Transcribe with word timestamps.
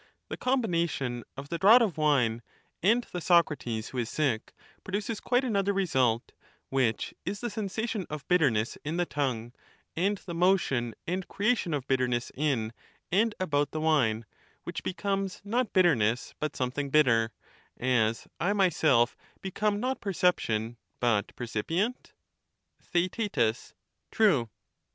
The 0.29 0.35
combination 0.37 1.23
of 1.37 1.49
the 1.49 1.59
draught 1.59 1.83
of 1.83 1.95
wine, 1.95 2.41
and 2.81 3.03
the 3.11 3.21
Socrates 3.21 3.89
who 3.89 3.99
is 3.99 4.09
sick, 4.09 4.51
produces 4.83 5.19
quite 5.19 5.43
another 5.43 5.73
result; 5.73 6.31
which 6.69 7.13
is 7.23 7.39
the 7.41 7.51
sensation 7.51 8.07
of 8.09 8.27
bitterness 8.27 8.79
in 8.83 8.97
the 8.97 9.05
tongue, 9.05 9.53
and 9.95 10.17
the 10.17 10.33
motion 10.33 10.95
and 11.05 11.27
creation 11.27 11.71
of 11.71 11.85
bitterness 11.85 12.31
in 12.33 12.73
and 13.11 13.35
about 13.39 13.69
the 13.69 13.79
wine, 13.79 14.25
which 14.63 14.81
becomes 14.81 15.39
not 15.43 15.71
bitterness 15.71 16.33
but 16.39 16.55
something 16.55 16.89
bitter; 16.89 17.31
as 17.79 18.27
I 18.39 18.53
myself 18.53 19.15
become 19.43 19.79
not 19.79 20.01
perception 20.01 20.77
but 20.99 21.35
percipient? 21.35 22.13
Theaet, 22.81 23.37
True. 24.09 24.49